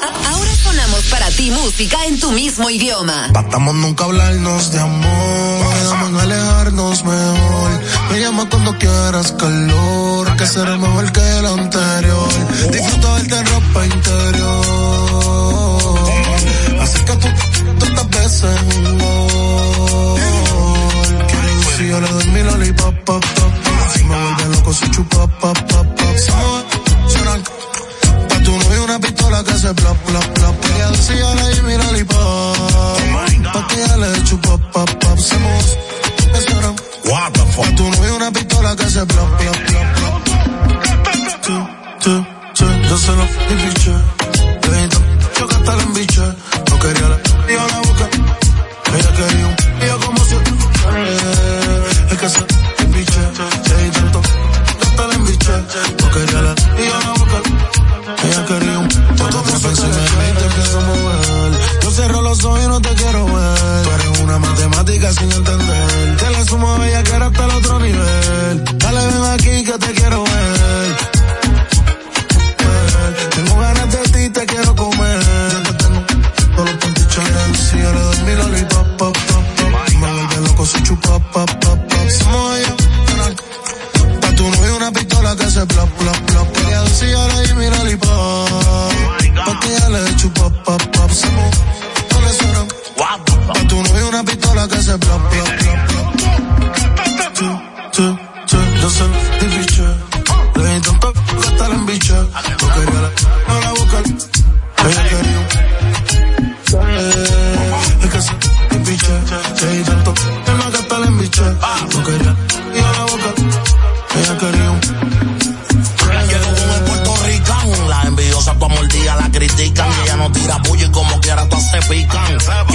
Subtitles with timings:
[0.00, 3.28] Ahora sonamos para ti música en tu mismo idioma.
[3.32, 7.80] Batamos nunca hablarnos de amor, quedamos alejarnos mejor.
[8.10, 12.28] Me llama cuando quieras calor, que será mejor que el anterior.
[12.70, 14.62] Disfruta de ropa interior.
[16.80, 17.28] Así que tú,
[17.78, 18.58] tantas veces
[21.76, 23.52] Si yo le doy mi lollipop, pop, pop,
[23.94, 26.61] si me vuelve loco, su chupa, pop, pop, pop
[29.44, 30.54] que hace plop, plop, plop.
[30.74, 32.56] Ella decía la Jimmy Lollipop.
[33.52, 34.98] Porque ella le chupó pop, pop.
[35.00, 35.18] pop.
[35.18, 36.74] Se mudó.
[37.04, 37.66] What the fuck?
[37.66, 40.24] A tu novio una pistola que hace plop, plop, plop, plop.
[41.42, 41.68] Tú,
[42.00, 42.64] tú, tú.
[42.88, 44.22] Yo se lo fiché.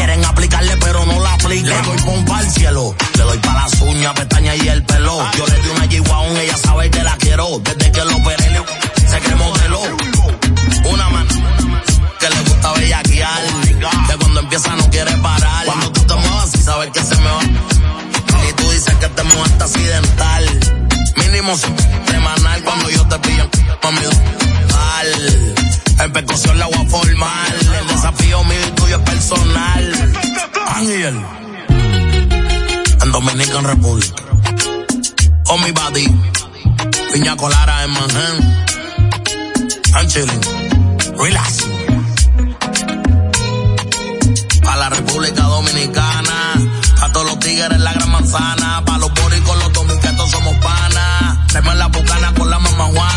[0.08, 1.66] Quieren aplicarle, pero no la aplican.
[1.66, 2.96] Le doy pompa al cielo.
[3.18, 5.22] Le doy para las uñas, pestañas y el pelo.
[5.38, 7.60] Yo le di una g ella sabe que la quiero.
[7.60, 8.64] Desde que lo operé,
[9.06, 10.90] se cremó de.
[10.90, 11.30] Una mano
[12.22, 13.42] que le gusta bellaquear.
[14.08, 15.66] Que cuando empieza no quiere parar.
[15.66, 17.44] Cuando tú te muevas, y sabes que se me va.
[18.50, 20.60] Y tú dices que te mueves accidental.
[21.18, 21.54] Mínimo
[22.08, 23.50] semanal cuando yo te pillo.
[23.84, 24.00] Mami,
[24.72, 25.56] mal.
[26.00, 27.56] En percusión la voy a formar.
[27.82, 30.14] El desafío mil personal.
[30.76, 31.26] Ángel.
[33.02, 34.14] En Dominican Republic.
[35.48, 36.06] Oh, mi body.
[37.14, 38.58] Piña colara en Manhattan.
[39.94, 41.18] I'm.
[41.18, 41.66] Relax.
[44.68, 46.54] A la República Dominicana.
[47.02, 48.84] A todos los tigres en la gran manzana.
[48.86, 51.48] Pa' los con los dominicanos somos panas.
[51.48, 53.08] Tenemos la bucana con la mamajuana.
[53.08, 53.17] Come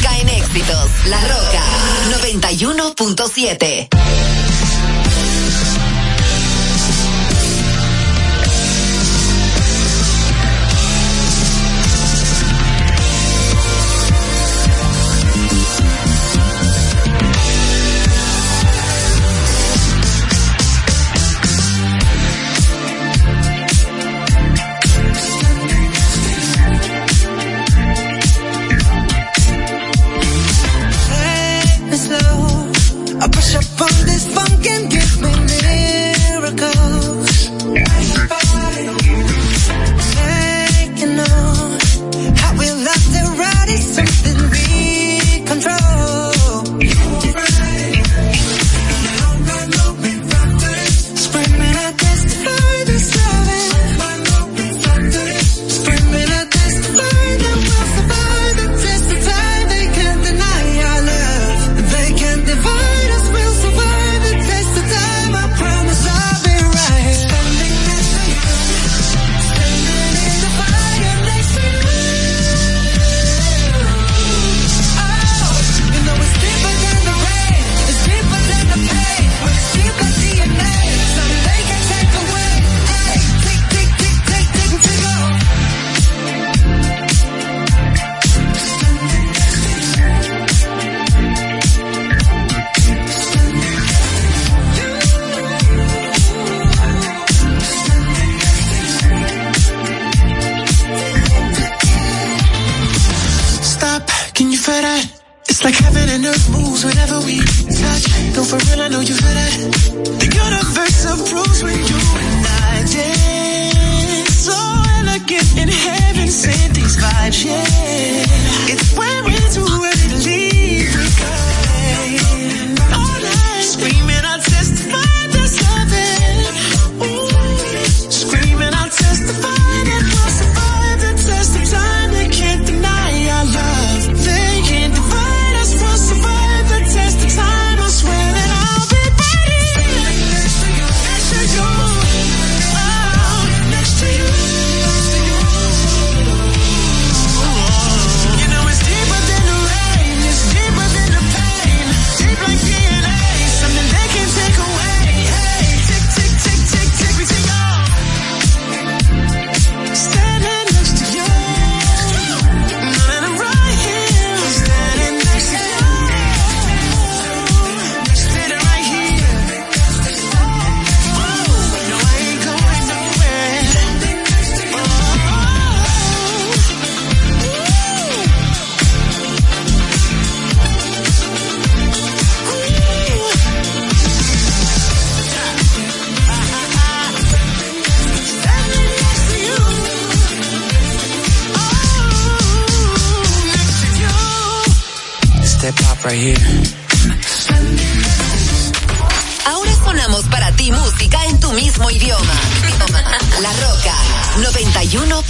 [0.00, 0.90] Música en éxitos.
[1.06, 1.62] La Roca
[2.22, 3.88] 91.7.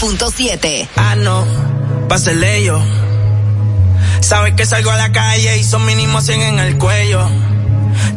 [0.01, 0.89] 91.7.
[0.97, 1.47] Ah, no,
[2.09, 2.83] pásele yo.
[4.21, 7.29] Sabes que salgo a la calle y son mínimo 100 en el cuello.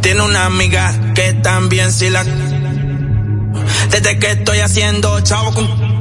[0.01, 2.23] Tiene una amiga que también si la...
[3.89, 5.93] Desde que estoy haciendo chavo con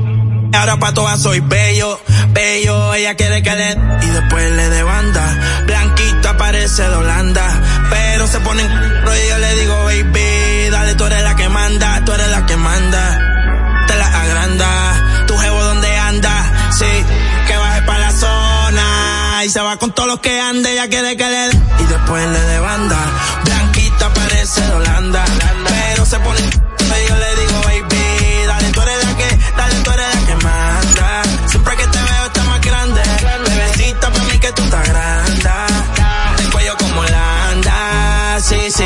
[0.55, 1.99] Ahora pa' todas soy bello,
[2.29, 3.71] bello, ella quiere que le...
[4.03, 7.61] Y después le de banda, blanquita parece de Holanda.
[7.91, 12.13] Pero se ponen y yo le digo, baby, dale, tú eres la que manda, tú
[12.13, 13.22] eres la que manda.
[19.45, 21.49] Y se va con todos los que ande, ella quiere que le...
[21.49, 22.97] Y después le de banda,
[23.45, 25.25] blanquita parece de Holanda.
[25.67, 29.91] Pero se ponen y yo le digo, baby, dale, tú eres la que, dale, tú
[29.91, 33.03] eres la que Siempre que te veo está más grande.
[33.49, 35.51] Bebecita para mí que tú estás grande.
[36.39, 38.39] El cuello como la anda.
[38.41, 38.85] Sí, sí.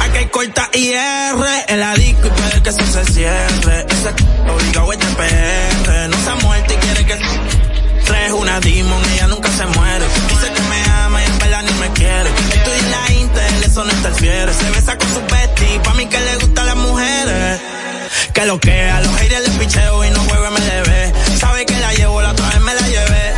[0.00, 3.86] Aquí hay corta R en la disco y puede que eso se cierre.
[3.88, 6.08] Ese obligado este PR.
[6.08, 9.02] No se ha muerto y quiere que es una demon,
[14.18, 17.60] Se besa con su bestie, pa' mí que le gustan las mujeres.
[18.32, 21.38] Que lo que a los haters les picheo y no juegue MLB.
[21.38, 23.34] Sabe que la llevo, la otra vez me la llevé.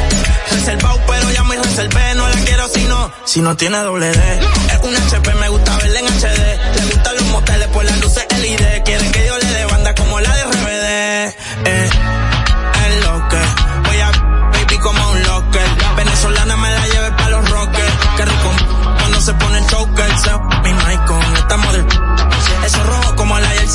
[0.53, 2.15] Reservado, pero ya me reservé.
[2.15, 4.41] No la quiero si no, si no tiene doble D.
[4.73, 6.78] Es un HP, me gusta verla en HD.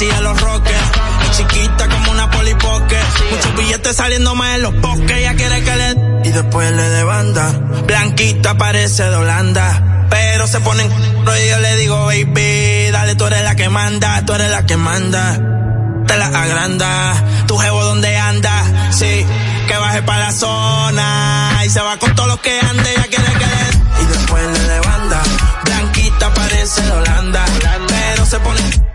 [0.06, 0.92] De los rockers
[1.32, 2.98] chiquita como una polipoque.
[3.32, 5.96] Muchos billetes saliendo más en los bosques, ella quiere que le...
[6.26, 7.52] Y después le de banda,
[7.86, 10.08] blanquita parece de Holanda.
[10.10, 14.34] Pero se ponen y yo le digo, baby, dale, tú eres la que manda, tú
[14.34, 15.40] eres la que manda.
[16.08, 17.14] Te la agranda,
[17.48, 19.26] tu jevo donde anda, sí,
[19.68, 21.62] que baje para la zona.
[21.66, 24.04] Y se va con todo lo que ande, ella quiere que le...
[24.04, 25.22] Y después le de banda,
[25.64, 27.46] blanquita parece de Holanda.
[27.88, 28.93] Pero se ponen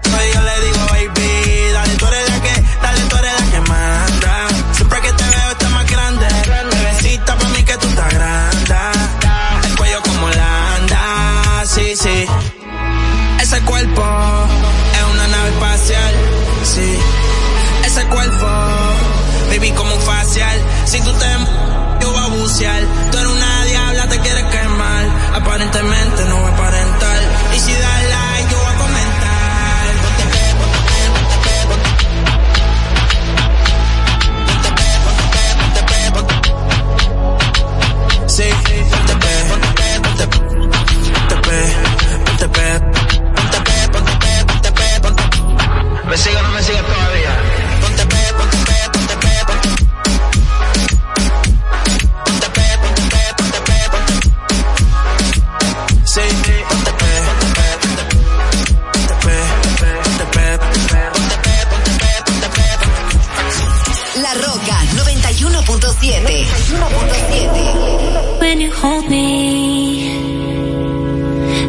[68.81, 69.27] hold me.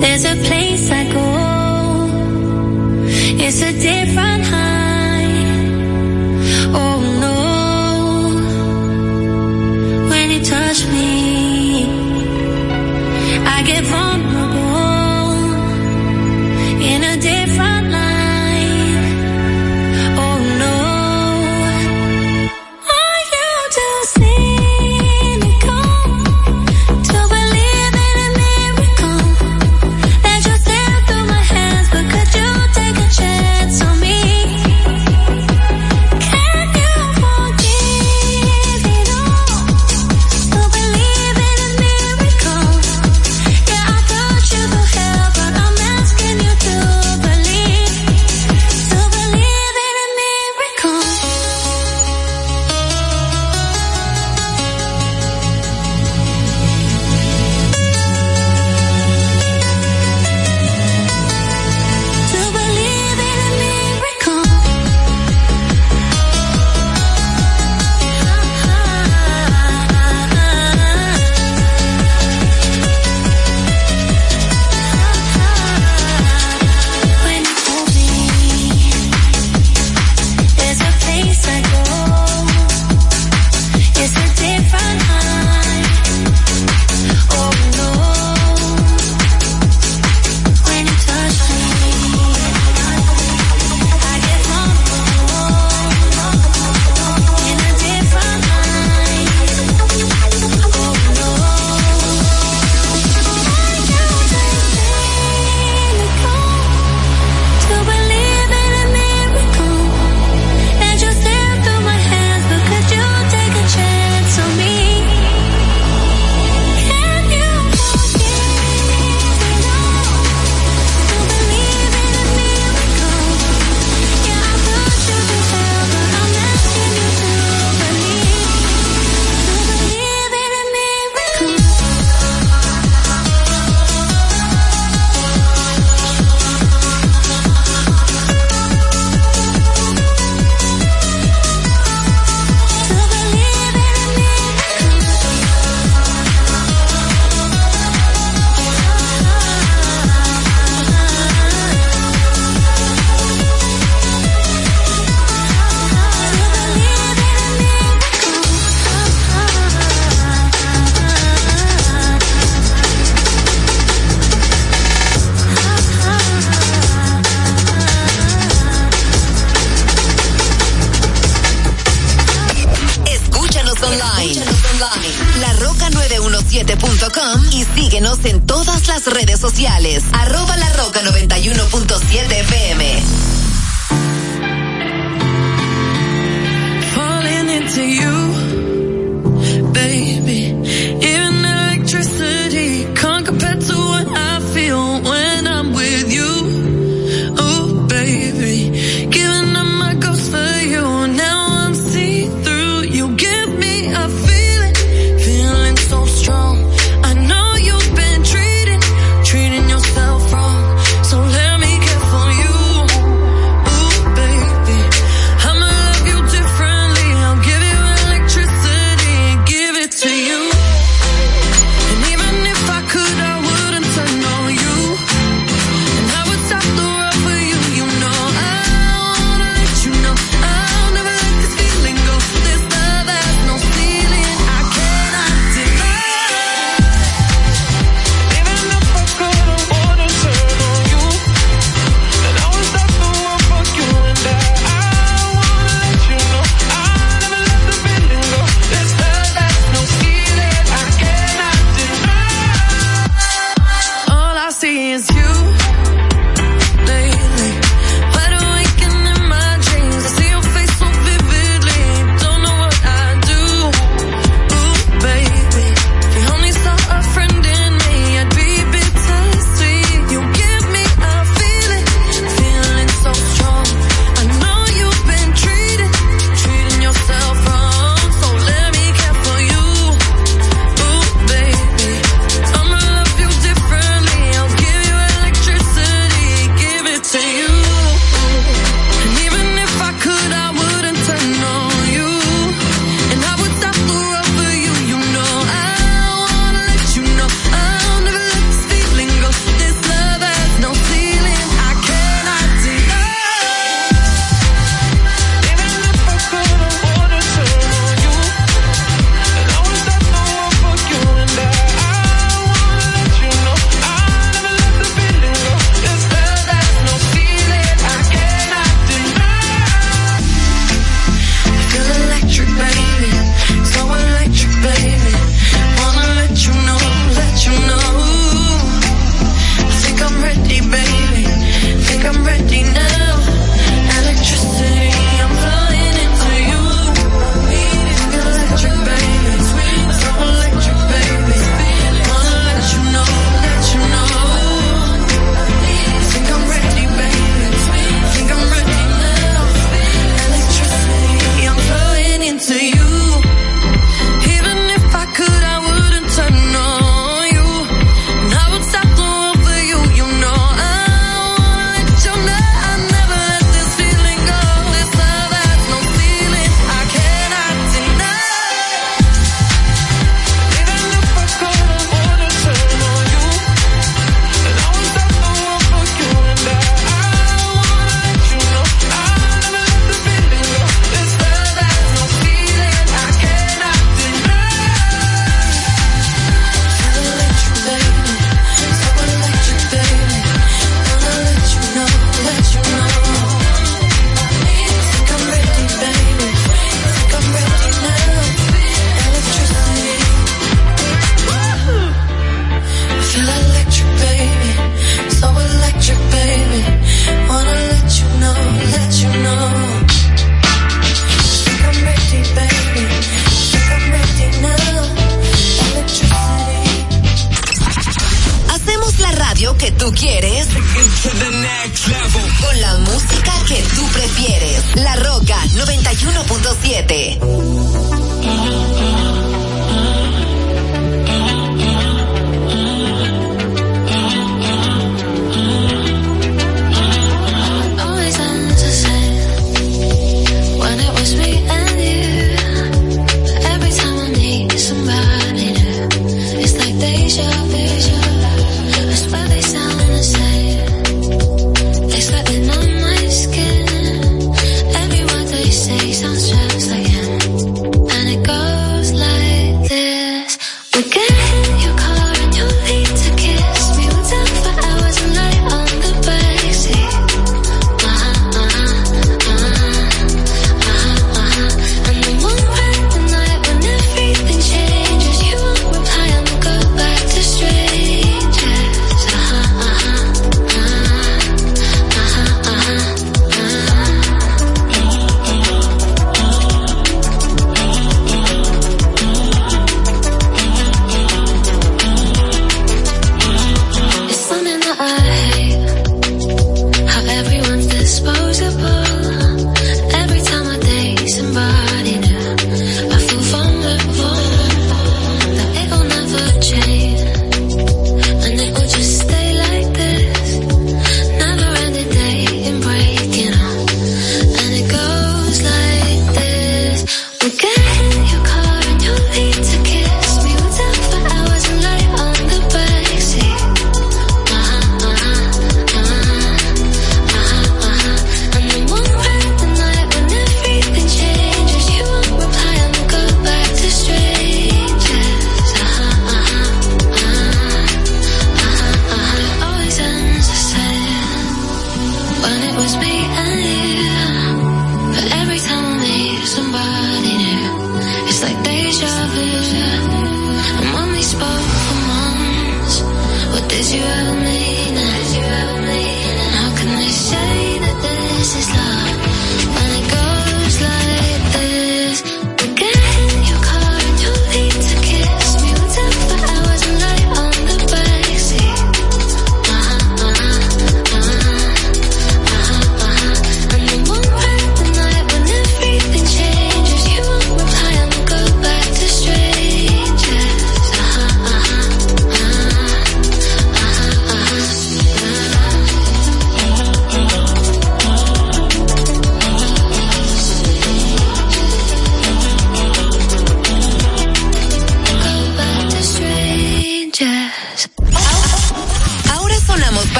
[0.00, 1.25] There's a place I go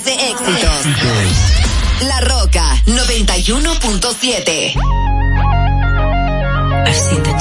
[0.00, 0.86] de éxitos.
[2.08, 4.72] La Roca 91.7.
[6.86, 7.31] I've seen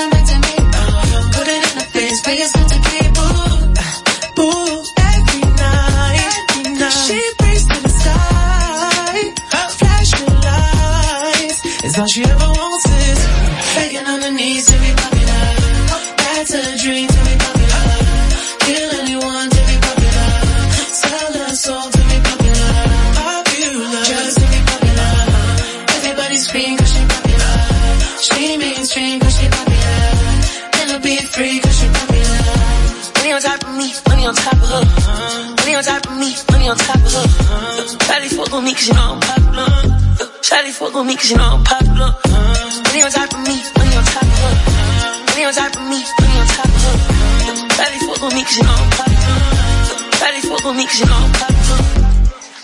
[0.00, 3.18] Uh, put it in the face, pay to keep.
[4.96, 6.90] Every night.
[7.04, 9.34] She breaks the sky,
[9.78, 11.84] flashing lights.
[11.84, 12.67] It's all she ever wants.
[38.78, 39.70] cause you know I'm popular.
[40.40, 42.14] Charlie fuck with me cause you know I'm popular.
[42.86, 44.54] Money on top of me, money on top of her.
[45.26, 46.96] Money on top of me, money on top of her.
[47.74, 49.38] Charlie fuck with me cause you know I'm popular.
[50.18, 51.80] Charlie fuck with me cause you know I'm popular.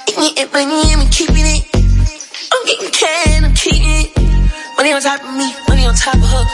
[0.07, 1.63] Eat me and money, I'm keeping it.
[1.75, 4.09] I'm getting can, I'm keeping it.
[4.79, 6.45] Money on top of me, money on top of her.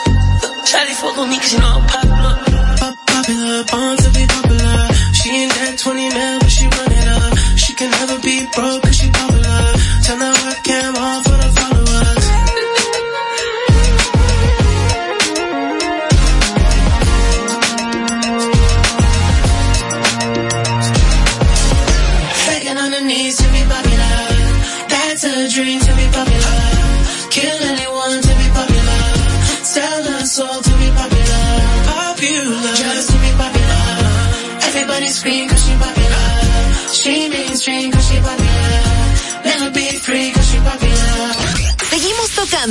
[0.65, 2.33] Charlie fuck with me cause you know I'm popular.
[2.81, 4.89] Popular, born to be popular.
[5.13, 7.37] She ain't that 20 mil, but she run it up.
[7.61, 8.90] She can never be broke.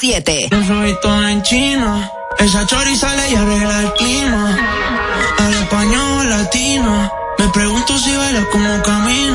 [0.00, 0.48] 7.
[0.50, 4.58] Yo soy toda en China, esa chori sale y arregla el clima.
[5.38, 9.29] Al español latino, me pregunto si baila como camino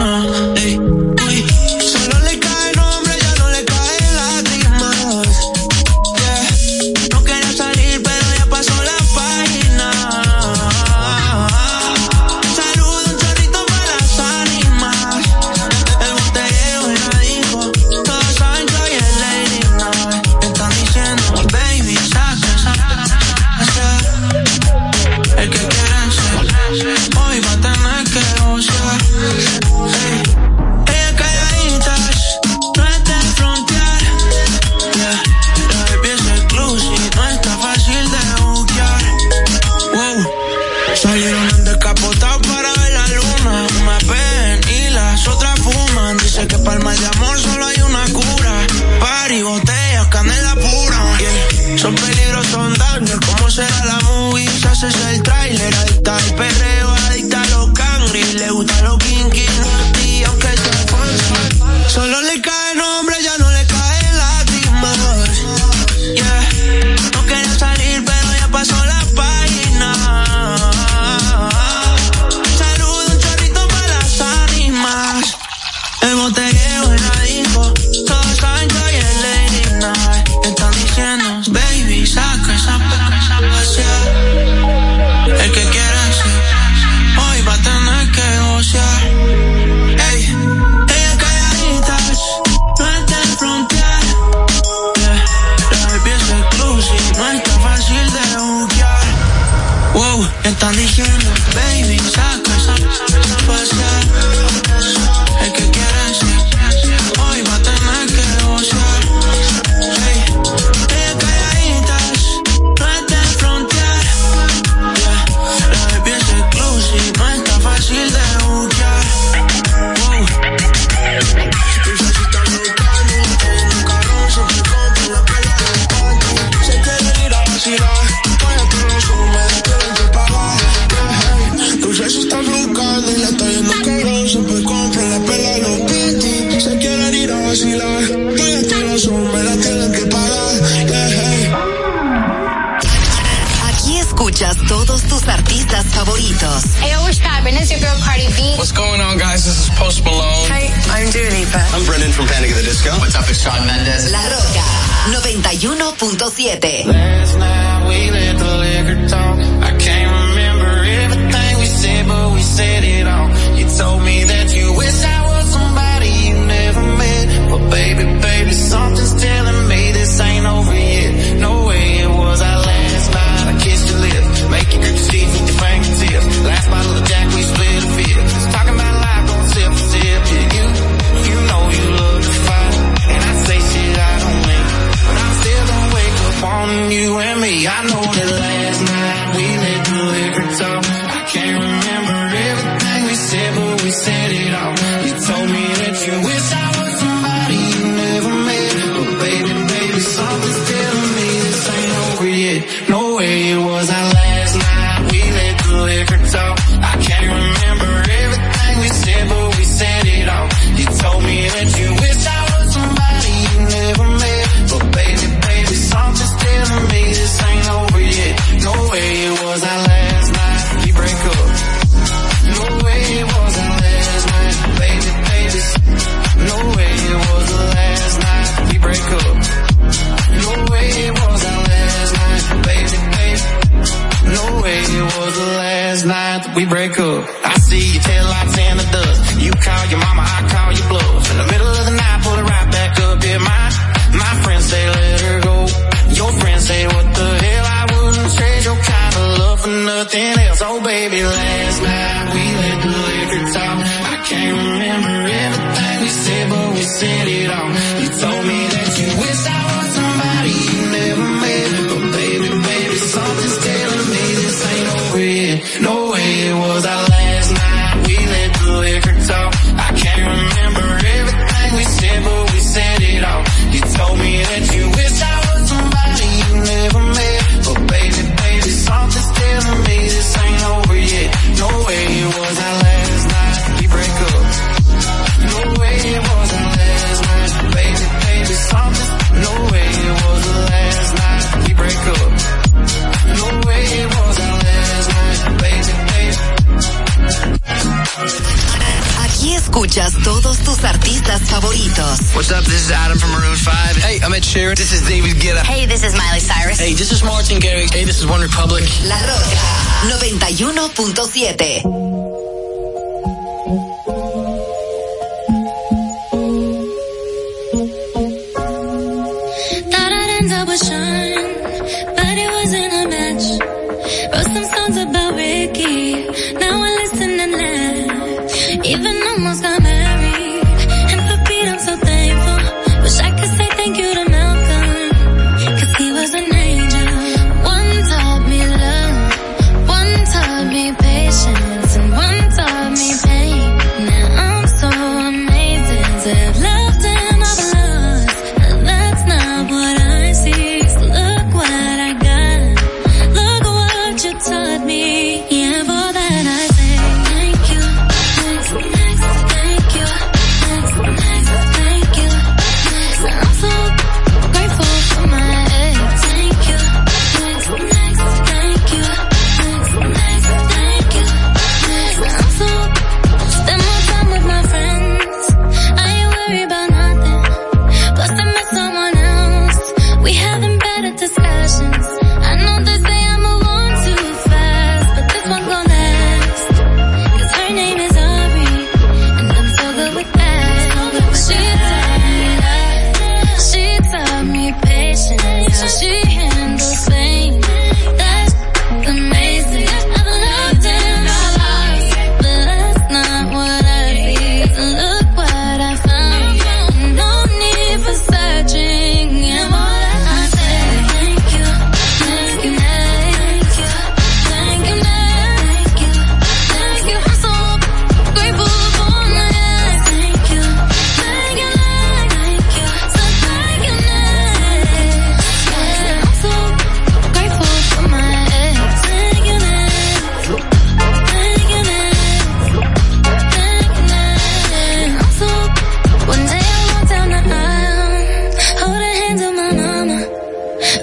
[320.75, 321.34] 陌生人。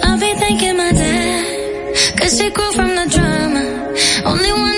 [0.03, 3.65] I'll be thanking my dad, cause he grew from the drama.
[4.25, 4.72] Only one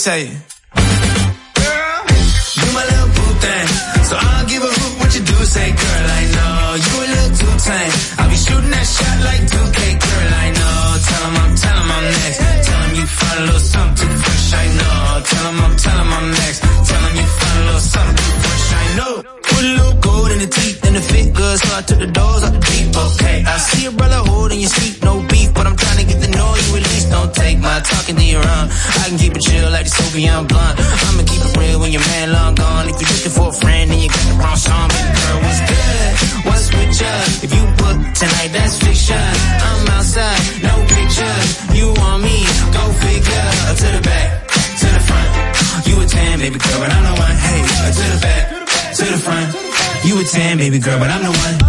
[0.00, 0.36] say
[50.60, 51.59] baby girl, but I'm the one.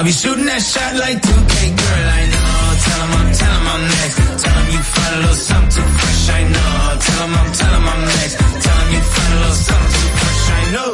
[0.00, 0.04] Tame.
[0.04, 2.60] I be shooting that shot like 2K, girl, I know.
[2.80, 4.16] Tell him I'm, tell him I'm next.
[4.42, 6.98] Tell him you find a little something too fresh, I know.
[7.00, 8.36] Tell him I'm, tell him I'm next.
[8.64, 10.92] Tell him you find a little something too fresh, I know.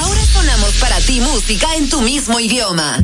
[0.00, 2.98] Ahora sonamos para ti música en tu mismo idioma.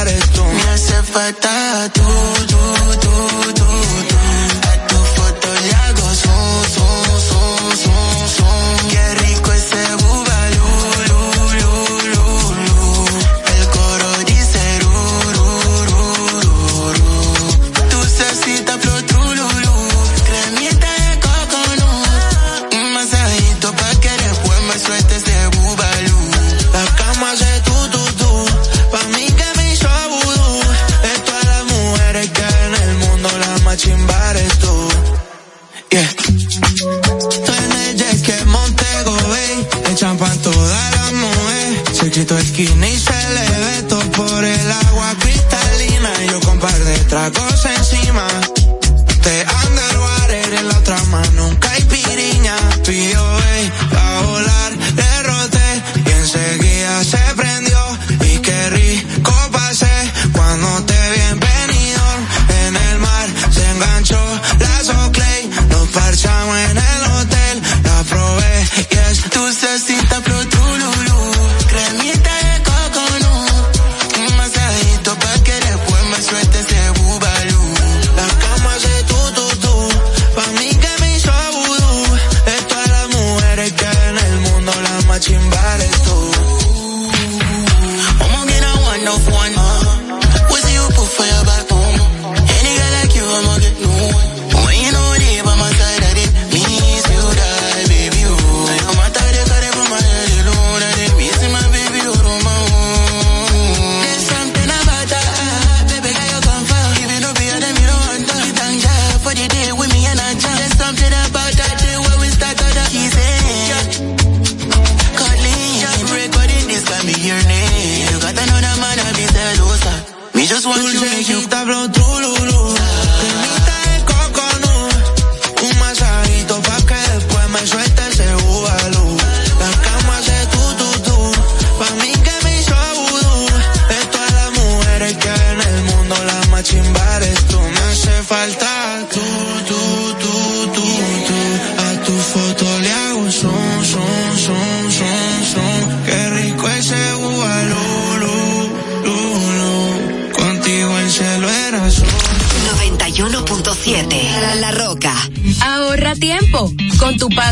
[0.00, 0.44] Eres tú.
[0.44, 2.02] Me hace falta tú,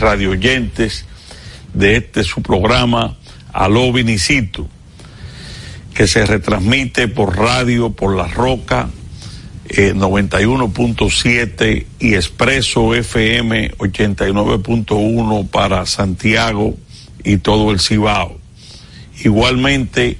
[0.00, 1.04] y radioyentes
[1.74, 3.16] de este su programa
[3.52, 4.68] Aló Vinicito,
[5.94, 8.88] que se retransmite por radio, por La Roca
[9.68, 16.76] eh, 91.7 y Expreso FM 89.1 para Santiago
[17.22, 18.38] y todo el Cibao.
[19.22, 20.18] Igualmente,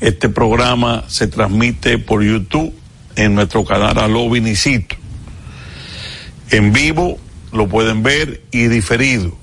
[0.00, 2.74] este programa se transmite por YouTube
[3.16, 4.96] en nuestro canal Aló Vinicito.
[6.50, 7.18] En vivo
[7.52, 9.36] lo pueden ver y diferido.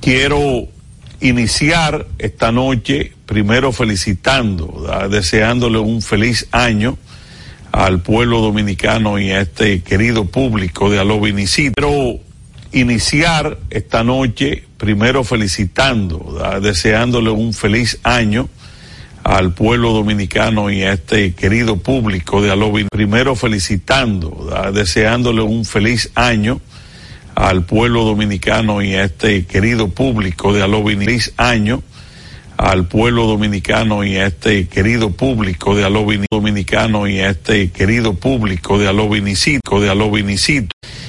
[0.00, 0.68] Quiero
[1.20, 6.98] iniciar esta noche primero felicitando, deseándole un feliz año
[7.72, 11.74] al pueblo dominicano y a este querido público de Aló Vinicito.
[11.74, 12.20] Quiero
[12.72, 18.48] iniciar esta noche primero felicitando, deseándole un feliz año
[19.22, 22.90] al pueblo dominicano y a este querido público de Vinicito.
[22.92, 26.60] Primero felicitando, deseándole un feliz año
[27.34, 31.10] al pueblo dominicano y a este querido público de Aló Vinicito.
[31.10, 31.82] Feliz año
[32.56, 36.36] al pueblo dominicano y a este querido público de Aló Vinicito.
[36.36, 40.73] dominicano y a este querido público de Aló Vinicito, de Aló Vinicito.